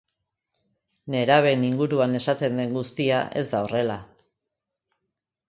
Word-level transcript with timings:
Nerabeen 1.15 1.65
inguruan 1.67 2.21
esaten 2.21 2.57
den 2.63 2.73
guztia 2.79 3.21
ez 3.43 3.45
da 3.53 3.61
horrela. 3.69 4.01